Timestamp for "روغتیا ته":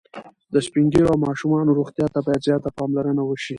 1.79-2.19